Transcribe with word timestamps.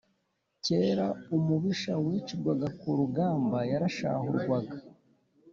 Kera 0.65 1.07
umubisha 1.37 1.93
wicirwaga 2.05 2.67
ku 2.79 2.87
rugamba 2.99 3.57
yarashahurwaga 3.71 4.77